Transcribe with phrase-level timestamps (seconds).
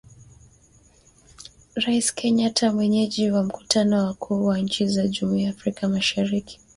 [1.75, 6.59] Raisi Kenyatta mwenyeji wa mkutano wa wakuu wa nchi za jumuia ya Afrika ya Mashariki